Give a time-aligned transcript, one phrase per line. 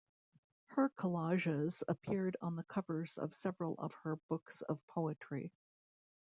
[0.69, 5.53] Her collages appeared on the covers of several of her books of poetry.